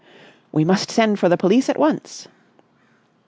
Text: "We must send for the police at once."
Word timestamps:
"We 0.51 0.65
must 0.65 0.89
send 0.89 1.19
for 1.19 1.29
the 1.29 1.37
police 1.37 1.69
at 1.69 1.77
once." 1.77 2.27